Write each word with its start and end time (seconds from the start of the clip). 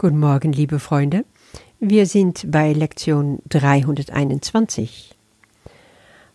Guten 0.00 0.18
Morgen, 0.18 0.54
liebe 0.54 0.78
Freunde. 0.78 1.26
Wir 1.78 2.06
sind 2.06 2.50
bei 2.50 2.72
Lektion 2.72 3.40
321. 3.50 5.14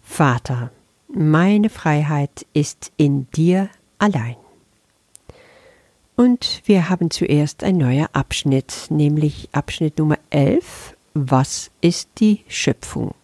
Vater, 0.04 0.70
meine 1.08 1.72
Freiheit 1.72 2.46
ist 2.54 2.92
in 2.96 3.26
dir 3.32 3.70
allein. 3.98 4.36
Und 6.16 6.62
wir 6.66 6.90
haben 6.90 7.10
zuerst 7.10 7.64
ein 7.64 7.78
neuer 7.78 8.08
Abschnitt, 8.14 8.86
nämlich 8.90 9.50
Abschnitt 9.52 9.98
Nummer 9.98 10.20
11. 10.30 10.96
Was 11.16 11.72
ist 11.82 12.10
die 12.20 12.42
Schöpfung? 12.48 13.16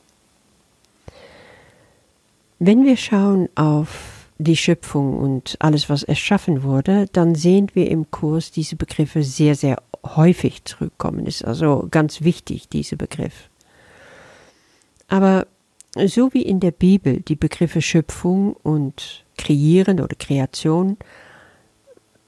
Wenn 2.58 2.84
wir 2.84 2.98
schauen 2.98 3.48
auf 3.54 4.21
die 4.44 4.58
Schöpfung 4.58 5.18
und 5.20 5.56
alles, 5.60 5.90
was 5.90 6.04
erschaffen 6.04 6.64
wurde, 6.64 7.06
dann 7.12 7.36
sehen 7.36 7.68
wir 7.74 7.90
im 7.90 8.10
Kurs 8.12 8.52
diese 8.52 8.76
Begriffe 8.76 9.24
sehr, 9.24 9.56
sehr 9.56 9.82
häufig 10.06 10.64
zurückkommen. 10.66 11.26
Ist 11.26 11.46
also 11.46 11.88
ganz 11.90 12.22
wichtig, 12.22 12.70
dieser 12.70 12.96
Begriff. 12.96 13.50
Aber 15.08 15.48
so 16.06 16.34
wie 16.34 16.44
in 16.44 16.60
der 16.60 16.72
Bibel 16.72 17.22
die 17.22 17.36
Begriffe 17.36 17.82
Schöpfung 17.82 18.54
und 18.64 19.26
Kreieren 19.38 20.00
oder 20.00 20.16
Kreation 20.16 20.98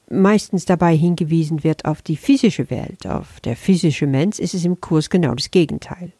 meistens 0.10 0.66
dabei 0.66 0.96
hingewiesen 0.96 1.64
wird 1.64 1.86
auf 1.86 2.02
die 2.02 2.18
physische 2.18 2.70
Welt, 2.70 3.08
auf 3.08 3.40
der 3.40 3.56
physische 3.56 4.06
Mensch, 4.06 4.40
ist 4.40 4.54
es 4.54 4.66
im 4.66 4.80
Kurs 4.80 5.10
genau 5.10 5.34
das 5.34 5.50
Gegenteil. 5.50 6.12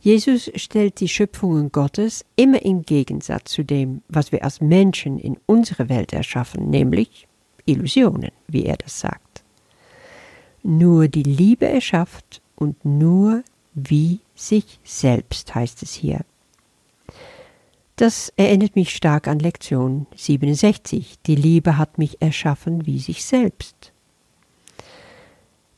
Jesus 0.00 0.50
stellt 0.54 1.00
die 1.00 1.08
Schöpfungen 1.08 1.72
Gottes 1.72 2.24
immer 2.36 2.62
im 2.62 2.82
Gegensatz 2.82 3.52
zu 3.52 3.64
dem, 3.64 4.02
was 4.08 4.32
wir 4.32 4.44
als 4.44 4.60
Menschen 4.60 5.18
in 5.18 5.38
unserer 5.46 5.88
Welt 5.88 6.12
erschaffen, 6.12 6.70
nämlich 6.70 7.26
Illusionen, 7.64 8.30
wie 8.46 8.64
er 8.64 8.76
das 8.76 9.00
sagt. 9.00 9.42
Nur 10.62 11.08
die 11.08 11.22
Liebe 11.22 11.66
erschafft 11.66 12.40
und 12.56 12.84
nur 12.84 13.42
wie 13.74 14.20
sich 14.34 14.80
selbst, 14.84 15.54
heißt 15.54 15.82
es 15.82 15.92
hier. 15.94 16.24
Das 17.96 18.32
erinnert 18.36 18.76
mich 18.76 18.94
stark 18.94 19.26
an 19.26 19.40
Lektion 19.40 20.06
67. 20.14 21.18
Die 21.26 21.34
Liebe 21.34 21.76
hat 21.76 21.98
mich 21.98 22.22
erschaffen 22.22 22.86
wie 22.86 23.00
sich 23.00 23.24
selbst. 23.24 23.92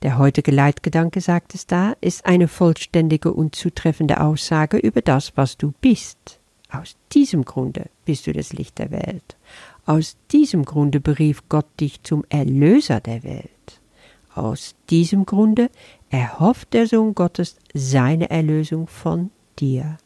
Der 0.03 0.17
heutige 0.17 0.51
Leitgedanke, 0.51 1.21
sagt 1.21 1.55
es 1.55 1.67
da, 1.67 1.95
ist 2.01 2.25
eine 2.25 2.49
vollständige 2.49 3.33
und 3.33 3.55
zutreffende 3.55 4.21
Aussage 4.21 4.79
über 4.79 5.03
das, 5.03 5.37
was 5.37 5.59
du 5.59 5.75
bist. 5.81 6.39
Aus 6.71 6.97
diesem 7.13 7.45
Grunde 7.45 7.91
bist 8.05 8.27
du 8.27 8.33
das 8.33 8.53
Licht 8.53 8.79
der 8.79 8.91
Welt. 8.91 9.37
Aus 9.85 10.17
diesem 10.31 10.65
Grunde 10.65 11.01
berief 11.01 11.43
Gott 11.49 11.67
dich 11.81 12.03
zum 12.03 12.25
Erlöser 12.29 13.01
der 13.01 13.23
Welt. 13.25 13.51
Aus 14.35 14.75
diesem 14.89 15.27
Grunde 15.27 15.71
erhofft 16.11 16.73
der 16.73 16.87
Sohn 16.87 17.15
Gottes 17.15 17.57
seine 17.75 18.31
Erlösung 18.31 18.87
von 18.87 19.31
dir. 19.59 19.99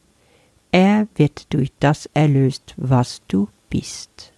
Er 0.71 1.07
wird 1.15 1.53
durch 1.53 1.71
das 1.79 2.09
erlöst, 2.13 2.73
was 2.75 3.21
du 3.27 3.47
bist. 3.69 4.33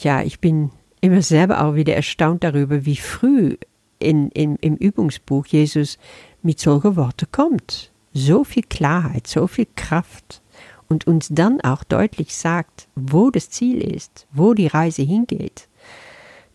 Ja, 0.00 0.22
ich 0.22 0.40
bin 0.40 0.70
immer 1.02 1.20
selber 1.20 1.62
auch 1.64 1.74
wieder 1.74 1.94
erstaunt 1.94 2.42
darüber, 2.44 2.86
wie 2.86 2.96
früh 2.96 3.56
in, 3.98 4.30
in, 4.30 4.56
im 4.56 4.76
Übungsbuch 4.76 5.44
Jesus 5.46 5.98
mit 6.42 6.58
solchen 6.58 6.96
Worten 6.96 7.26
kommt. 7.30 7.90
So 8.14 8.44
viel 8.44 8.62
Klarheit, 8.62 9.26
so 9.26 9.46
viel 9.46 9.66
Kraft 9.76 10.40
und 10.88 11.06
uns 11.06 11.28
dann 11.30 11.60
auch 11.60 11.84
deutlich 11.84 12.34
sagt, 12.36 12.88
wo 12.94 13.30
das 13.30 13.50
Ziel 13.50 13.80
ist, 13.82 14.26
wo 14.32 14.54
die 14.54 14.66
Reise 14.68 15.02
hingeht. 15.02 15.68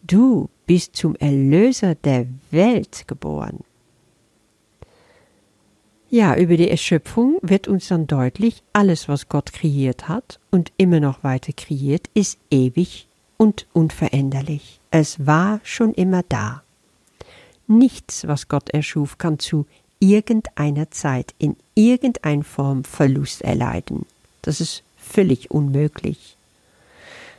Du 0.04 0.50
bist 0.66 0.95
zum 0.95 1.16
Erlöser 1.16 1.95
der 1.95 2.28
Welt 2.52 3.08
geboren. 3.08 3.59
Ja, 6.09 6.38
über 6.38 6.56
die 6.56 6.70
Erschöpfung 6.70 7.38
wird 7.42 7.67
uns 7.67 7.89
dann 7.89 8.08
deutlich, 8.08 8.64
alles, 8.71 9.10
was 9.10 9.27
Gott 9.27 9.52
kreiert 9.52 10.08
hat 10.08 10.39
und 10.52 10.71
immer 10.77 11.02
noch 11.02 11.23
weiter 11.26 11.52
kreiert, 11.52 12.08
ist 12.14 12.39
ewig 12.50 13.07
und 13.37 13.67
unveränderlich. 13.73 14.80
Es 14.92 15.25
war 15.25 15.59
schon 15.64 15.93
immer 15.93 16.23
da. 16.27 16.64
Nichts, 17.67 18.27
was 18.27 18.48
Gott 18.48 18.70
erschuf, 18.71 19.17
kann 19.17 19.39
zu 19.39 19.65
irgendeiner 19.99 20.92
Zeit 20.92 21.33
in 21.37 21.55
irgendeiner 21.76 22.43
Form 22.43 22.83
Verlust 22.83 23.42
erleiden. 23.42 24.05
Das 24.42 24.61
ist 24.61 24.83
völlig 24.97 25.52
unmöglich. 25.52 26.36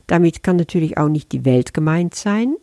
Damit 0.07 0.43
kann 0.43 0.57
natürlich 0.57 0.97
auch 0.99 1.09
nicht 1.09 1.33
die 1.33 1.45
Welt 1.45 1.75
gemeint 1.75 2.15
sein, 2.15 2.57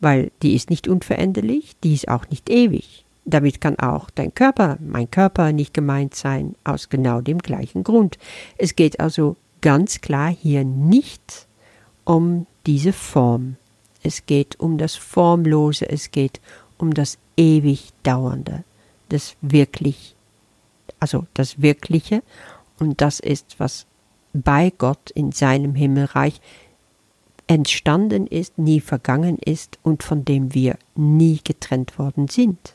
weil 0.00 0.30
die 0.42 0.54
ist 0.54 0.70
nicht 0.70 0.88
unveränderlich, 0.88 1.76
die 1.82 1.94
ist 1.94 2.08
auch 2.08 2.28
nicht 2.30 2.48
ewig. 2.48 3.04
Damit 3.24 3.60
kann 3.60 3.78
auch 3.78 4.10
dein 4.10 4.34
Körper, 4.34 4.78
mein 4.80 5.10
Körper 5.10 5.52
nicht 5.52 5.74
gemeint 5.74 6.14
sein, 6.14 6.56
aus 6.64 6.88
genau 6.88 7.20
dem 7.20 7.38
gleichen 7.38 7.84
Grund. 7.84 8.18
Es 8.58 8.74
geht 8.74 8.98
also 8.98 9.36
ganz 9.60 10.00
klar 10.00 10.30
hier 10.30 10.64
nicht 10.64 11.46
um 12.04 12.46
diese 12.66 12.92
Form. 12.92 13.56
Es 14.02 14.26
geht 14.26 14.58
um 14.58 14.78
das 14.78 14.94
Formlose, 14.94 15.88
es 15.88 16.10
geht 16.10 16.40
um 16.78 16.94
das 16.94 17.18
ewig 17.36 17.92
Dauernde, 18.02 18.64
das 19.08 19.36
wirklich, 19.40 20.14
also 20.98 21.26
das 21.34 21.62
Wirkliche, 21.62 22.22
und 22.78 23.00
das 23.00 23.20
ist, 23.20 23.58
was 23.58 23.86
bei 24.32 24.72
Gott 24.76 25.10
in 25.10 25.30
seinem 25.30 25.74
Himmelreich 25.74 26.40
entstanden 27.46 28.26
ist, 28.26 28.58
nie 28.58 28.80
vergangen 28.80 29.38
ist 29.38 29.78
und 29.82 30.02
von 30.02 30.24
dem 30.24 30.54
wir 30.54 30.78
nie 30.94 31.40
getrennt 31.44 31.98
worden 31.98 32.28
sind. 32.28 32.74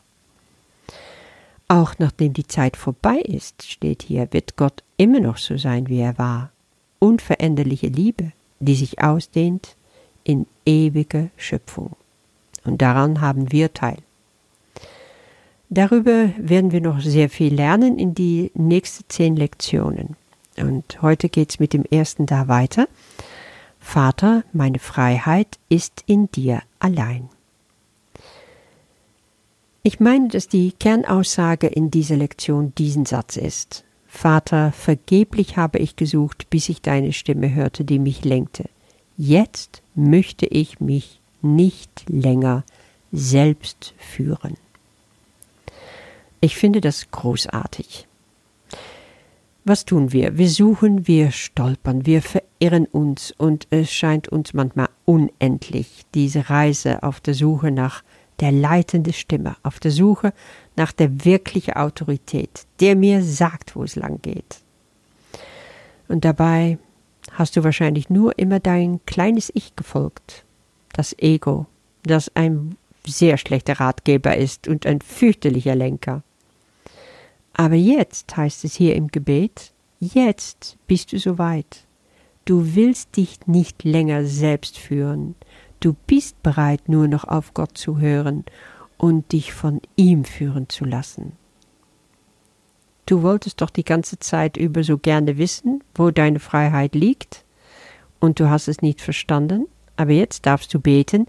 Auch 1.68 1.96
nachdem 2.00 2.34
die 2.34 2.48
Zeit 2.48 2.78
vorbei 2.78 3.18
ist, 3.18 3.64
steht 3.64 4.04
hier, 4.04 4.32
wird 4.32 4.56
Gott 4.56 4.84
immer 4.96 5.20
noch 5.20 5.38
so 5.38 5.58
sein, 5.58 5.90
wie 5.90 6.00
er 6.00 6.18
war. 6.18 6.52
Unveränderliche 7.00 7.88
Liebe, 7.88 8.32
die 8.60 8.76
sich 8.76 9.02
ausdehnt 9.02 9.76
in 10.24 10.46
ewige 10.66 11.30
Schöpfung. 11.38 11.96
Und 12.66 12.82
daran 12.82 13.22
haben 13.22 13.52
wir 13.52 13.74
teil. 13.74 13.98
Darüber 15.70 16.30
werden 16.38 16.72
wir 16.72 16.82
noch 16.82 17.02
sehr 17.02 17.30
viel 17.30 17.54
lernen 17.54 18.00
in 18.00 18.14
die 18.14 18.52
nächsten 18.54 19.06
zehn 19.10 19.36
Lektionen. 19.36 20.16
Und 20.58 21.02
heute 21.02 21.30
geht 21.30 21.52
es 21.52 21.60
mit 21.60 21.74
dem 21.74 21.84
ersten 21.84 22.26
da 22.26 22.48
weiter. 22.48 22.88
Vater, 23.80 24.44
meine 24.54 24.80
Freiheit 24.80 25.60
ist 25.70 26.04
in 26.08 26.32
dir 26.32 26.62
allein. 26.80 27.30
Ich 29.84 30.00
meine, 30.00 30.28
dass 30.28 30.50
die 30.50 30.74
Kernaussage 30.74 31.68
in 31.68 31.92
dieser 31.92 32.18
Lektion 32.18 32.74
diesen 32.76 33.06
Satz 33.06 33.38
ist. 33.38 33.86
Vater, 34.18 34.72
vergeblich 34.72 35.58
habe 35.58 35.78
ich 35.78 35.96
gesucht, 35.96 36.50
bis 36.50 36.70
ich 36.70 36.82
deine 36.82 37.14
Stimme 37.14 37.54
hörte, 37.54 37.86
die 37.86 38.00
mich 38.00 38.26
lenkte. 38.26 38.68
Jetzt 39.16 39.84
möchte 39.94 40.48
ich 40.48 40.80
mich 40.80 41.20
nicht 41.44 42.10
länger 42.10 42.64
selbst 43.12 43.94
führen. 44.00 44.58
Ich 46.42 46.56
finde 46.56 46.82
das 46.82 47.12
großartig. 47.12 48.08
Was 49.66 49.86
tun 49.86 50.12
wir? 50.12 50.36
Wir 50.36 50.50
suchen, 50.50 51.08
wir 51.08 51.30
stolpern, 51.30 52.08
wir 52.08 52.24
verirren 52.24 52.88
uns 52.88 53.36
und 53.38 53.68
es 53.70 53.94
scheint 53.94 54.30
uns 54.30 54.52
manchmal 54.52 54.90
unendlich, 55.06 56.08
diese 56.16 56.50
Reise 56.50 57.04
auf 57.04 57.20
der 57.20 57.36
Suche 57.36 57.70
nach 57.70 58.04
der 58.40 58.52
leitenden 58.52 59.14
Stimme, 59.14 59.58
auf 59.62 59.80
der 59.80 59.92
Suche 59.92 60.34
nach 60.78 60.92
der 60.92 61.26
wirklichen 61.26 61.74
Autorität, 61.74 62.66
der 62.80 62.96
mir 62.96 63.24
sagt, 63.24 63.76
wo 63.76 63.84
es 63.84 63.96
lang 63.96 64.22
geht. 64.22 64.62
Und 66.08 66.24
dabei 66.24 66.78
hast 67.32 67.58
du 67.58 67.64
wahrscheinlich 67.64 68.10
nur 68.10 68.38
immer 68.40 68.60
dein 68.60 69.02
kleines 69.06 69.52
Ich 69.54 69.76
gefolgt, 69.76 70.46
das 70.94 71.18
Ego, 71.20 71.66
das 72.04 72.32
ein 72.36 72.78
sehr 73.06 73.38
schlechter 73.38 73.80
Ratgeber 73.80 74.38
ist 74.38 74.68
und 74.68 74.86
ein 74.86 75.02
fürchterlicher 75.02 75.76
Lenker. 75.76 76.24
Aber 77.54 77.76
jetzt 77.76 78.38
heißt 78.38 78.64
es 78.64 78.76
hier 78.76 78.96
im 78.96 79.08
Gebet, 79.08 79.72
jetzt 80.00 80.78
bist 80.88 81.12
du 81.12 81.20
soweit. 81.20 81.86
Du 82.46 82.76
willst 82.76 83.18
dich 83.18 83.40
nicht 83.48 83.84
länger 83.84 84.26
selbst 84.26 84.78
führen, 84.78 85.36
du 85.80 85.96
bist 86.06 86.42
bereit 86.44 86.88
nur 86.88 87.08
noch 87.08 87.24
auf 87.24 87.54
Gott 87.54 87.78
zu 87.78 88.00
hören 88.00 88.46
und 88.98 89.32
dich 89.32 89.54
von 89.54 89.82
ihm 89.96 90.26
führen 90.26 90.70
zu 90.70 90.86
lassen. 90.86 91.34
Du 93.06 93.22
wolltest 93.22 93.62
doch 93.62 93.70
die 93.70 93.86
ganze 93.86 94.20
Zeit 94.20 94.58
über 94.58 94.84
so 94.84 94.98
gerne 94.98 95.38
wissen, 95.38 95.84
wo 95.96 96.12
deine 96.12 96.40
Freiheit 96.40 96.94
liegt, 96.96 97.46
und 98.20 98.40
du 98.40 98.50
hast 98.50 98.68
es 98.68 98.82
nicht 98.82 99.02
verstanden, 99.02 99.68
aber 99.96 100.12
jetzt 100.12 100.46
darfst 100.46 100.74
du 100.74 100.80
beten, 100.80 101.28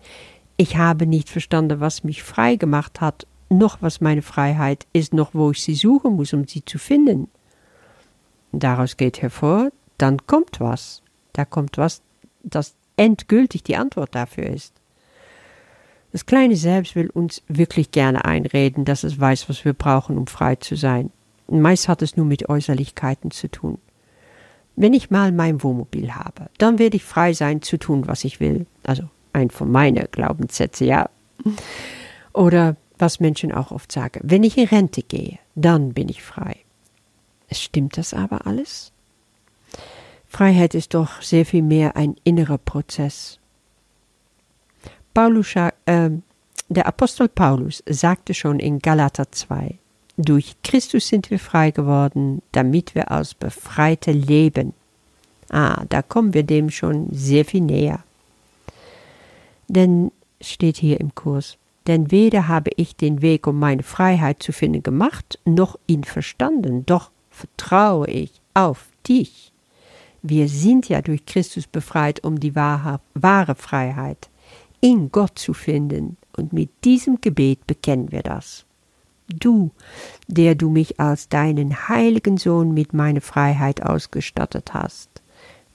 ich 0.57 0.77
habe 0.77 1.07
nicht 1.07 1.29
verstanden, 1.29 1.81
was 1.81 2.03
mich 2.03 2.23
frei 2.23 2.57
gemacht 2.57 3.01
hat, 3.01 3.27
noch 3.49 3.81
was 3.81 4.01
meine 4.01 4.23
Freiheit 4.23 4.87
ist, 4.93 5.15
noch 5.15 5.35
wo 5.35 5.51
ich 5.51 5.63
sie 5.63 5.75
suchen 5.75 6.17
muss, 6.17 6.33
um 6.33 6.47
sie 6.47 6.65
zu 6.65 6.79
finden. 6.79 7.29
Daraus 8.53 8.97
geht 8.97 9.23
hervor, 9.23 9.71
dann 9.99 10.27
kommt 10.27 10.61
was. 10.61 11.03
Da 11.33 11.45
kommt 11.45 11.79
was, 11.79 12.03
das 12.43 12.75
endgültig 12.97 13.63
die 13.63 13.77
Antwort 13.77 14.15
dafür 14.15 14.47
ist. 14.47 14.75
Das 16.13 16.27
kleine 16.27 16.57
Selbst 16.57 16.97
will 16.97 17.11
uns 17.11 17.43
wirklich 17.49 17.91
gerne 17.91 18.25
einreden, 18.25 18.85
dass 18.85 19.05
es 19.05 19.21
weiß, 19.21 19.49
was 19.49 19.65
wir 19.65 19.75
brauchen, 19.75 20.17
um 20.17 20.27
frei 20.27 20.57
zu 20.57 20.75
sein. 20.75 21.11
Meist 21.49 21.89
hat 21.89 22.03
es 22.03 22.17
nur 22.17 22.27
mit 22.27 22.49
Äußerlichkeiten 22.49 23.31
zu 23.31 23.51
tun. 23.51 23.79
Wenn 24.77 24.95
ich 24.95 25.11
mal 25.11 25.33
mein 25.33 25.63
Wohnmobil 25.63 26.15
habe, 26.15 26.49
dann 26.59 26.79
werde 26.79 26.97
ich 26.97 27.05
frei 27.05 27.33
sein 27.33 27.63
zu 27.63 27.79
tun, 27.79 28.07
was 28.07 28.25
ich 28.25 28.41
will. 28.41 28.67
Also 28.85 29.05
ein 29.33 29.51
von 29.51 29.71
meinen 29.71 30.07
Glaubenssätzen, 30.11 30.87
ja. 30.87 31.11
Oder 32.33 32.77
was 32.99 33.21
Menschen 33.21 33.53
auch 33.53 33.71
oft 33.71 33.91
sagen, 33.91 34.21
wenn 34.23 34.43
ich 34.43 34.57
in 34.57 34.69
Rente 34.69 35.03
gehe, 35.03 35.39
dann 35.55 35.93
bin 35.93 36.09
ich 36.09 36.23
frei. 36.23 36.57
Es 37.49 37.63
stimmt 37.63 37.97
das 37.97 38.15
aber 38.15 38.47
alles? 38.47 38.93
Freiheit 40.29 40.75
ist 40.75 40.95
doch 40.95 41.23
sehr 41.23 41.47
viel 41.47 41.63
mehr 41.63 41.97
ein 41.97 42.17
innerer 42.23 42.59
Prozess. 42.59 43.38
Paulus, 45.15 45.55
äh, 45.57 46.11
der 46.69 46.87
Apostel 46.87 47.29
Paulus 47.29 47.83
sagte 47.87 48.35
schon 48.35 48.61
in 48.61 48.79
Galater 48.79 49.31
2, 49.31 49.79
durch 50.17 50.57
Christus 50.65 51.09
sind 51.09 51.31
wir 51.31 51.39
frei 51.39 51.71
geworden, 51.71 52.43
damit 52.53 52.95
wir 52.95 53.13
aus 53.13 53.35
Befreite 53.35 54.11
leben. 54.11 54.75
Ah, 55.49 55.85
da 55.89 56.03
kommen 56.03 56.35
wir 56.35 56.43
dem 56.43 56.71
schon 56.71 57.09
sehr 57.13 57.45
viel 57.45 57.61
näher. 57.63 58.03
Denn 59.69 60.11
steht 60.41 60.77
hier 60.77 61.01
im 61.01 61.15
Kurs, 61.15 61.57
denn 61.87 62.11
weder 62.11 62.49
habe 62.49 62.71
ich 62.77 62.97
den 62.97 63.23
Weg, 63.23 63.47
um 63.47 63.59
meine 63.59 63.83
Freiheit 63.83 64.43
zu 64.43 64.53
finden, 64.53 64.83
gemacht, 64.83 65.39
noch 65.45 65.79
ihn 65.87 66.05
verstanden, 66.05 66.85
doch 66.85 67.11
vertraue 67.31 68.09
ich 68.09 68.33
auf 68.55 68.87
dich. 69.09 69.53
Wir 70.23 70.49
sind 70.49 70.89
ja 70.89 71.01
durch 71.01 71.25
Christus 71.27 71.67
befreit, 71.67 72.25
um 72.25 72.41
die 72.41 72.55
wahre, 72.55 73.01
wahre 73.15 73.55
Freiheit 73.55 74.29
in 74.81 75.11
Gott 75.11 75.39
zu 75.39 75.55
finden, 75.55 76.17
und 76.37 76.53
mit 76.53 76.71
diesem 76.85 77.21
Gebet 77.21 77.67
bekennen 77.67 78.13
wir 78.13 78.23
das. 78.23 78.65
Du, 79.29 79.73
der 80.27 80.55
du 80.55 80.71
mich 80.71 81.01
als 81.01 81.29
deinen 81.29 81.89
heiligen 81.89 82.39
Sohn 82.39 82.73
mit 82.73 82.95
meiner 82.95 83.21
Freiheit 83.21 83.83
ausgestattet 83.83 84.73
hast, 84.73 85.11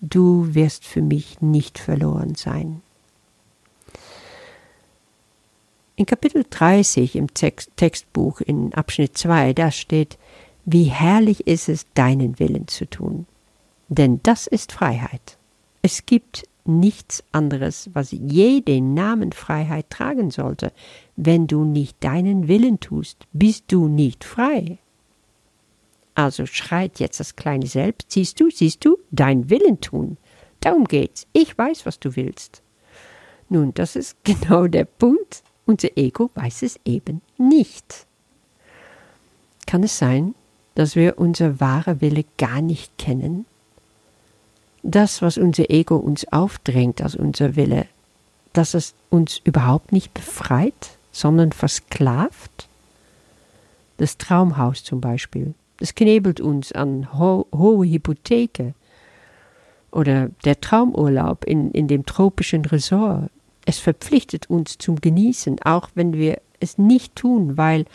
du 0.02 0.56
wirst 0.56 0.86
für 0.86 1.02
mich 1.02 1.42
nicht 1.42 1.78
verloren 1.78 2.36
sein. 2.36 2.82
In 5.96 6.08
Kapitel 6.08 6.46
30 6.50 7.16
im 7.16 7.34
Text, 7.34 7.70
Textbuch 7.76 8.42
in 8.42 8.74
Abschnitt 8.74 9.16
2, 9.16 9.54
da 9.54 9.70
steht, 9.70 10.18
wie 10.66 10.86
herrlich 10.86 11.46
ist 11.46 11.70
es, 11.70 11.86
deinen 11.94 12.40
Willen 12.40 12.68
zu 12.68 12.90
tun. 12.90 13.28
Denn 13.90 14.20
das 14.24 14.48
ist 14.48 14.72
Freiheit. 14.72 15.38
Es 15.84 16.06
gibt 16.08 16.48
nichts 16.66 17.24
anderes, 17.32 17.90
was 17.94 18.12
je 18.12 18.62
den 18.62 18.94
Namen 18.94 19.32
Freiheit 19.32 19.90
tragen 19.90 20.32
sollte. 20.32 20.72
Wenn 21.16 21.48
du 21.48 21.64
nicht 21.66 22.04
deinen 22.04 22.48
Willen 22.48 22.80
tust, 22.80 23.26
bist 23.34 23.66
du 23.68 23.88
nicht 23.88 24.24
frei. 24.24 24.78
Also 26.16 26.46
schreit 26.46 27.00
jetzt 27.00 27.20
das 27.20 27.36
kleine 27.36 27.68
Selbst, 27.68 28.12
siehst 28.12 28.40
du, 28.40 28.50
siehst 28.50 28.86
du, 28.86 28.98
dein 29.12 29.50
Willen 29.50 29.82
tun. 29.82 30.18
Darum 30.60 30.86
geht's. 30.86 31.28
Ich 31.34 31.58
weiß, 31.58 31.86
was 31.86 32.00
du 32.00 32.16
willst. 32.16 32.62
Nun, 33.50 33.74
das 33.74 33.96
ist 33.96 34.18
genau 34.24 34.68
der 34.68 34.86
Punkt. 34.86 35.44
Unser 35.66 35.90
Ego 35.98 36.30
weiß 36.36 36.64
es 36.64 36.80
eben 36.86 37.22
nicht. 37.38 38.06
Kann 39.66 39.84
es 39.84 39.98
sein, 39.98 40.36
dass 40.76 40.96
wir 40.96 41.18
unser 41.18 41.60
wahre 41.60 42.02
Wille 42.02 42.26
gar 42.38 42.62
nicht 42.62 42.98
kennen? 42.98 43.46
Das, 44.84 45.22
was 45.22 45.38
unser 45.38 45.70
Ego 45.70 45.96
uns 45.96 46.32
aufdrängt 46.32 47.02
als 47.02 47.16
unser 47.16 47.56
Wille, 47.56 47.86
dass 48.52 48.74
es 48.74 48.94
uns 49.10 49.40
überhaupt 49.44 49.94
nicht 49.94 50.14
befreit, 50.14 50.98
sondern 51.12 51.54
versklavt? 51.54 52.68
Das 53.98 54.18
Traumhaus 54.18 54.84
zum 54.84 55.00
Beispiel, 55.00 55.54
das 55.78 55.96
knebelt 55.96 56.42
uns 56.42 56.74
an 56.74 57.18
ho 57.18 57.48
hohe 57.56 57.88
Hypotheken. 57.88 58.74
Oder 59.92 60.30
der 60.44 60.60
Traumurlaub 60.60 61.46
in, 61.46 61.72
in 61.72 61.88
dem 61.88 62.06
tropischen 62.06 62.66
Resort, 62.66 63.30
es 63.66 63.80
verpflichtet 63.80 64.50
uns 64.50 64.78
zum 64.78 65.00
Genießen, 65.00 65.62
auch 65.64 65.90
wenn 65.96 66.14
wir 66.14 66.42
es 66.60 66.78
nicht 66.78 67.16
tun, 67.16 67.58
weil 67.58 67.86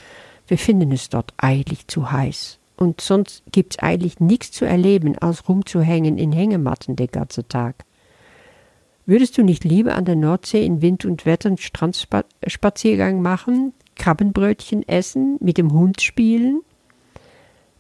wir 0.47 0.59
finden 0.59 0.93
es 0.93 1.09
dort 1.11 1.35
eigentlich 1.37 1.87
zu 1.89 2.11
heiß. 2.11 2.58
Und 2.79 3.01
sonst 3.01 3.43
gibt's 3.51 3.81
eigentlich 3.81 4.21
nichts 4.21 4.53
zu 4.53 4.65
erleben, 4.65 5.19
als 5.19 5.49
rumzuhängen 5.49 6.17
in 6.17 6.31
Hängematten 6.31 6.95
den 6.95 7.09
ganzen 7.09 7.49
Tag. 7.49 7.85
Würdest 9.05 9.37
du 9.37 9.43
nicht 9.43 9.65
lieber 9.65 9.97
an 9.97 10.05
der 10.05 10.15
Nordsee 10.15 10.65
in 10.65 10.81
Wind 10.81 11.05
und 11.05 11.27
Wetter 11.27 11.49
einen 11.49 11.59
Strandspaziergang 11.59 13.21
machen, 13.21 13.73
Krabbenbrötchen 13.97 14.87
essen, 14.87 15.39
mit 15.41 15.59
dem 15.59 15.73
Hund 15.73 16.03
spielen? 16.03 16.61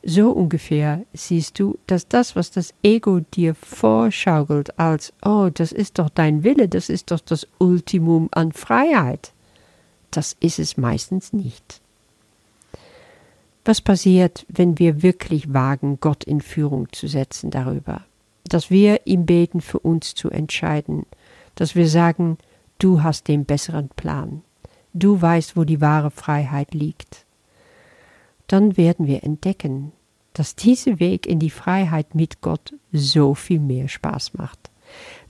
So 0.03 0.33
ungefähr 0.33 1.05
siehst 1.13 1.61
du, 1.61 1.79
dass 1.87 2.09
das, 2.09 2.35
was 2.35 2.51
das 2.51 2.75
Ego 2.83 3.21
dir 3.21 3.55
vorschaukelt 3.55 4.81
als, 4.81 5.13
oh, 5.25 5.49
das 5.55 5.71
ist 5.71 6.01
doch 6.01 6.09
dein 6.09 6.43
Wille, 6.43 6.69
das 6.69 6.89
ist 6.89 7.13
doch 7.13 7.21
das 7.21 7.47
Ultimum 7.59 8.29
an 8.33 8.51
Freiheit, 8.51 9.33
das 10.11 10.37
ist 10.41 10.59
es 10.59 10.77
meistens 10.77 11.33
nicht. 11.33 11.81
Was 13.65 13.81
passiert, 13.81 14.47
wenn 14.49 14.79
wir 14.79 15.03
wirklich 15.03 15.53
wagen, 15.53 15.99
Gott 16.01 16.25
in 16.25 16.41
Führung 16.41 16.89
zu 16.93 17.07
setzen 17.07 17.51
darüber? 17.51 18.03
Dass 18.45 18.71
wir 18.71 19.07
ihm 19.07 19.27
beten, 19.27 19.61
für 19.61 19.79
uns 19.79 20.15
zu 20.15 20.31
entscheiden, 20.31 21.05
dass 21.55 21.75
wir 21.75 21.89
sagen, 21.89 22.39
du 22.79 23.03
hast 23.03 23.29
den 23.29 23.45
besseren 23.45 23.89
Plan, 23.91 24.43
du 24.95 25.21
weißt, 25.21 25.57
wo 25.57 25.65
die 25.65 25.81
wahre 25.81 26.11
Freiheit 26.11 26.73
liegt 26.73 27.27
dann 28.49 28.77
werden 28.77 29.07
wir 29.07 29.23
entdecken, 29.23 29.93
dass 30.33 30.57
dieser 30.57 30.99
Weg 30.99 31.27
in 31.27 31.39
die 31.39 31.51
Freiheit 31.51 32.15
mit 32.15 32.41
Gott 32.41 32.75
so 32.93 33.35
viel 33.35 33.61
mehr 33.61 33.89
Spaß 33.89 34.35
macht, 34.35 34.59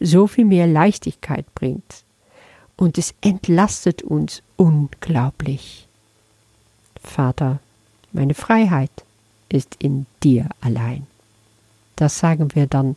so 0.01 0.27
viel 0.27 0.45
mehr 0.45 0.67
Leichtigkeit 0.67 1.53
bringt 1.55 2.05
und 2.77 2.97
es 2.97 3.15
entlastet 3.21 4.03
uns 4.03 4.43
unglaublich. 4.57 5.89
Vater, 7.03 7.59
meine 8.12 8.34
Freiheit 8.34 8.90
ist 9.49 9.76
in 9.78 10.06
dir 10.22 10.49
allein. 10.60 11.06
Das 11.96 12.19
sagen 12.19 12.55
wir 12.55 12.66
dann 12.66 12.96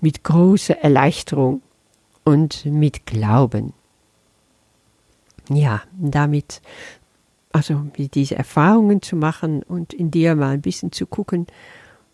mit 0.00 0.24
großer 0.24 0.78
Erleichterung 0.78 1.62
und 2.24 2.64
mit 2.66 3.06
Glauben. 3.06 3.72
Ja, 5.48 5.82
damit 5.98 6.60
also 7.52 7.86
diese 7.96 8.36
Erfahrungen 8.36 9.02
zu 9.02 9.16
machen 9.16 9.62
und 9.62 9.92
in 9.92 10.10
dir 10.10 10.34
mal 10.34 10.50
ein 10.50 10.60
bisschen 10.60 10.92
zu 10.92 11.06
gucken, 11.06 11.46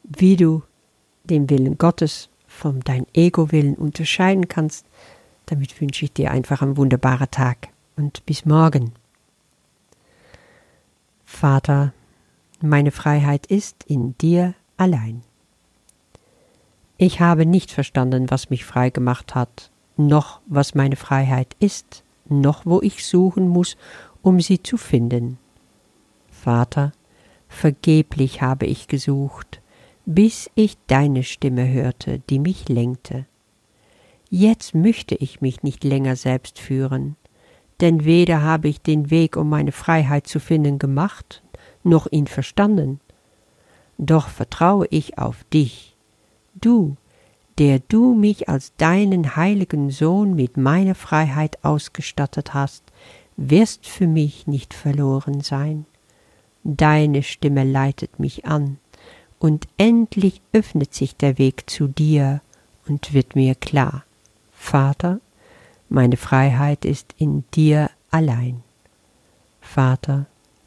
wie 0.04 0.36
du 0.36 0.62
den 1.24 1.50
Willen 1.50 1.78
Gottes 1.78 2.28
von 2.46 2.80
deinem 2.80 3.06
Ego-Willen 3.14 3.74
unterscheiden 3.74 4.48
kannst. 4.48 4.86
Damit 5.46 5.80
wünsche 5.80 6.04
ich 6.04 6.12
dir 6.12 6.30
einfach 6.30 6.62
einen 6.62 6.76
wunderbaren 6.76 7.30
Tag 7.30 7.68
und 7.96 8.24
bis 8.26 8.44
morgen. 8.44 8.92
Vater, 11.24 11.92
meine 12.64 12.90
Freiheit 12.90 13.46
ist 13.46 13.84
in 13.84 14.16
dir 14.18 14.54
allein. 14.76 15.22
Ich 16.96 17.20
habe 17.20 17.46
nicht 17.46 17.70
verstanden, 17.70 18.30
was 18.30 18.50
mich 18.50 18.64
frei 18.64 18.90
gemacht 18.90 19.34
hat, 19.34 19.70
noch 19.96 20.40
was 20.46 20.74
meine 20.74 20.96
Freiheit 20.96 21.54
ist, 21.60 22.04
noch 22.28 22.64
wo 22.66 22.80
ich 22.80 23.06
suchen 23.06 23.48
muss, 23.48 23.76
um 24.22 24.40
sie 24.40 24.62
zu 24.62 24.76
finden. 24.76 25.38
Vater, 26.30 26.92
vergeblich 27.48 28.42
habe 28.42 28.66
ich 28.66 28.88
gesucht, 28.88 29.60
bis 30.06 30.50
ich 30.54 30.76
deine 30.86 31.22
Stimme 31.22 31.68
hörte, 31.68 32.20
die 32.30 32.38
mich 32.38 32.68
lenkte. 32.68 33.26
Jetzt 34.30 34.74
möchte 34.74 35.14
ich 35.14 35.40
mich 35.40 35.62
nicht 35.62 35.84
länger 35.84 36.16
selbst 36.16 36.58
führen, 36.58 37.16
denn 37.80 38.04
weder 38.04 38.42
habe 38.42 38.68
ich 38.68 38.80
den 38.80 39.10
Weg, 39.10 39.36
um 39.36 39.48
meine 39.48 39.72
Freiheit 39.72 40.26
zu 40.26 40.40
finden, 40.40 40.78
gemacht, 40.78 41.43
noch 41.84 42.06
ihn 42.10 42.26
verstanden. 42.26 43.00
Doch 43.98 44.28
vertraue 44.28 44.86
ich 44.90 45.18
auf 45.18 45.44
dich, 45.52 45.94
du, 46.54 46.96
der 47.58 47.78
du 47.78 48.14
mich 48.14 48.48
als 48.48 48.72
deinen 48.76 49.36
heiligen 49.36 49.90
Sohn 49.90 50.34
mit 50.34 50.56
meiner 50.56 50.94
Freiheit 50.94 51.64
ausgestattet 51.64 52.54
hast, 52.54 52.82
wirst 53.36 53.86
für 53.86 54.06
mich 54.06 54.46
nicht 54.46 54.74
verloren 54.74 55.40
sein. 55.40 55.86
Deine 56.64 57.22
Stimme 57.22 57.64
leitet 57.64 58.18
mich 58.18 58.46
an, 58.46 58.78
und 59.38 59.68
endlich 59.76 60.40
öffnet 60.52 60.94
sich 60.94 61.16
der 61.16 61.36
Weg 61.38 61.68
zu 61.68 61.86
dir 61.86 62.40
und 62.88 63.12
wird 63.12 63.36
mir 63.36 63.54
klar. 63.54 64.04
Vater, 64.52 65.20
meine 65.90 66.16
Freiheit 66.16 66.84
ist 66.84 67.14
in 67.18 67.44
dir 67.54 67.90
allein. 68.10 68.62
Vater, 69.60 70.26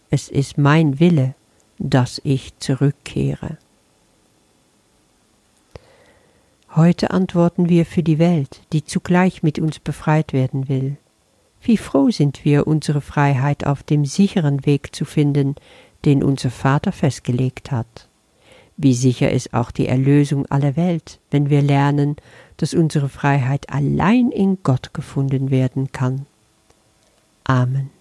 es 0.09 0.29
ist 0.29 0.57
mein 0.57 0.99
Wille, 0.99 1.35
dass 1.79 2.21
ich 2.23 2.57
zurückkehre. 2.59 3.57
Heute 6.75 7.11
antworten 7.11 7.69
wir 7.69 7.85
für 7.85 8.03
die 8.03 8.19
Welt, 8.19 8.61
die 8.71 8.85
zugleich 8.85 9.41
mit 9.41 9.57
uns 9.57 9.79
befreit 9.79 10.33
werden 10.33 10.69
will. 10.69 10.97
Wie 11.61 11.77
froh 11.77 12.11
sind 12.11 12.45
wir, 12.45 12.67
unsere 12.67 13.01
Freiheit 13.01 13.65
auf 13.65 13.83
dem 13.83 14.05
sicheren 14.05 14.65
Weg 14.65 14.95
zu 14.95 15.03
finden, 15.03 15.55
den 16.05 16.23
unser 16.23 16.51
Vater 16.51 16.91
festgelegt 16.91 17.71
hat. 17.71 18.07
Wie 18.77 18.93
sicher 18.93 19.31
ist 19.31 19.55
auch 19.55 19.71
die 19.71 19.87
Erlösung 19.87 20.45
aller 20.45 20.75
Welt, 20.75 21.19
wenn 21.31 21.49
wir 21.49 21.63
lernen, 21.63 22.15
dass 22.57 22.75
unsere 22.75 23.09
Freiheit 23.09 23.71
allein 23.71 24.29
in 24.31 24.59
Gott 24.61 24.93
gefunden 24.93 25.49
werden 25.49 25.91
kann. 25.91 26.27
Amen. 27.43 27.96